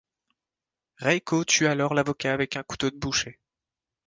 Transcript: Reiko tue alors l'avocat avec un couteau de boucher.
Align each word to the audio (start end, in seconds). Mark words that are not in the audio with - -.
Reiko 0.97 1.43
tue 1.45 1.67
alors 1.67 1.93
l'avocat 1.93 2.33
avec 2.33 2.55
un 2.57 2.63
couteau 2.63 2.89
de 2.89 2.97
boucher. 2.97 3.37